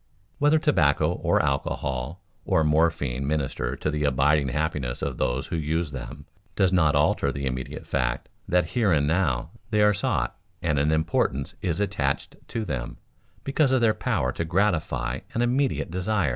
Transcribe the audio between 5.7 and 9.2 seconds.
them does not alter the immediate fact that here and